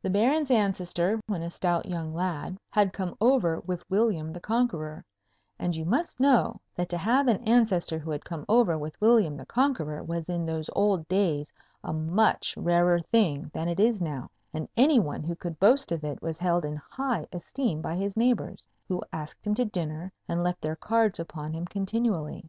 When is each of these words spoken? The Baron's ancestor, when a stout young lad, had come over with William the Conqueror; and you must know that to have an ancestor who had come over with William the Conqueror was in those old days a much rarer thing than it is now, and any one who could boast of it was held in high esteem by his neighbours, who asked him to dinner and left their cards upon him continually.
The 0.00 0.08
Baron's 0.08 0.50
ancestor, 0.50 1.20
when 1.26 1.42
a 1.42 1.50
stout 1.50 1.84
young 1.84 2.14
lad, 2.14 2.56
had 2.70 2.94
come 2.94 3.14
over 3.20 3.60
with 3.66 3.84
William 3.90 4.32
the 4.32 4.40
Conqueror; 4.40 5.04
and 5.58 5.76
you 5.76 5.84
must 5.84 6.18
know 6.18 6.62
that 6.74 6.88
to 6.88 6.96
have 6.96 7.28
an 7.28 7.44
ancestor 7.46 7.98
who 7.98 8.10
had 8.10 8.24
come 8.24 8.46
over 8.48 8.78
with 8.78 8.98
William 9.02 9.36
the 9.36 9.44
Conqueror 9.44 10.02
was 10.02 10.30
in 10.30 10.46
those 10.46 10.70
old 10.74 11.06
days 11.08 11.52
a 11.84 11.92
much 11.92 12.56
rarer 12.56 13.00
thing 13.00 13.50
than 13.52 13.68
it 13.68 13.78
is 13.78 14.00
now, 14.00 14.30
and 14.50 14.66
any 14.78 14.98
one 14.98 15.22
who 15.22 15.36
could 15.36 15.60
boast 15.60 15.92
of 15.92 16.04
it 16.04 16.22
was 16.22 16.38
held 16.38 16.64
in 16.64 16.76
high 16.76 17.26
esteem 17.30 17.82
by 17.82 17.96
his 17.96 18.16
neighbours, 18.16 18.66
who 18.88 19.02
asked 19.12 19.46
him 19.46 19.52
to 19.56 19.66
dinner 19.66 20.10
and 20.26 20.42
left 20.42 20.62
their 20.62 20.76
cards 20.76 21.20
upon 21.20 21.52
him 21.52 21.66
continually. 21.66 22.48